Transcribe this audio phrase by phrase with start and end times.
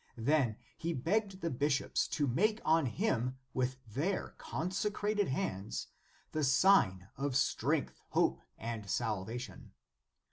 [0.17, 5.89] Then he begged the bishops to make on him with their conse crated hands,
[6.31, 9.73] the sign of strength, hope, and salvation.